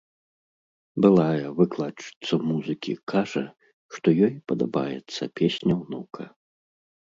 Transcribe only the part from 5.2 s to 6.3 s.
песня ўнука.